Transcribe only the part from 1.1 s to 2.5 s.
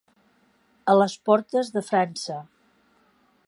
portes de França.